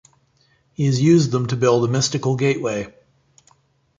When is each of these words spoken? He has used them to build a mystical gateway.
He 0.73 0.87
has 0.87 0.99
used 0.99 1.29
them 1.29 1.45
to 1.49 1.55
build 1.55 1.85
a 1.85 1.87
mystical 1.87 2.35
gateway. 2.35 2.91